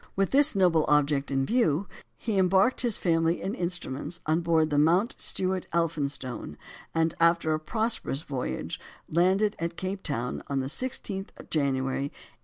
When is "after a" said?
7.19-7.59